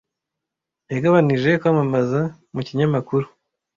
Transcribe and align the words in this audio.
Yagabanije 0.93 1.49
kwamamaza 1.61 2.19
mu 2.53 2.61
kinyamakuru. 2.67 3.25